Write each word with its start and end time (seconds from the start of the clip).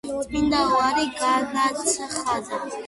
წმინდანმა 0.21 0.79
უარი 0.79 1.05
განაცხადა. 1.21 2.67